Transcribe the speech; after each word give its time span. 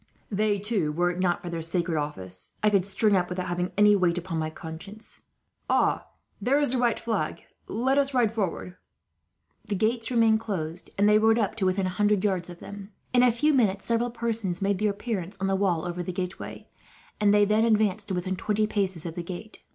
They, 0.31 0.57
too, 0.57 0.91
were 0.91 1.11
it 1.11 1.19
not 1.19 1.43
for 1.43 1.49
their 1.51 1.61
sacred 1.61 1.95
office, 1.95 2.53
I 2.63 2.71
could 2.71 2.87
string 2.87 3.15
up 3.15 3.29
without 3.29 3.45
having 3.45 3.71
any 3.77 3.95
weight 3.95 4.17
upon 4.17 4.39
my 4.39 4.49
conscience. 4.49 5.21
"Ah! 5.69 6.07
There 6.41 6.59
is 6.59 6.71
the 6.71 6.79
white 6.79 6.99
flag. 6.99 7.43
Let 7.67 7.99
us 7.99 8.11
ride 8.11 8.33
forward." 8.33 8.77
The 9.65 9.75
gates 9.75 10.09
remained 10.09 10.39
closed, 10.39 10.89
and 10.97 11.07
they 11.07 11.19
rode 11.19 11.37
up 11.37 11.53
to 11.57 11.67
within 11.67 11.85
a 11.85 11.89
hundred 11.89 12.23
yards 12.23 12.49
of 12.49 12.57
them. 12.61 12.89
In 13.13 13.21
a 13.21 13.31
few 13.31 13.53
minutes 13.53 13.85
several 13.85 14.09
persons 14.09 14.59
made 14.59 14.79
their 14.79 14.89
appearance 14.89 15.37
on 15.39 15.45
the 15.45 15.55
wall 15.55 15.85
over 15.87 16.01
the 16.01 16.11
gateway, 16.11 16.67
and 17.19 17.31
they 17.31 17.45
then 17.45 17.63
advanced 17.63 18.07
to 18.07 18.15
within 18.15 18.35
twenty 18.35 18.65
paces 18.65 19.05
of 19.05 19.13
the 19.13 19.21
gate. 19.21 19.59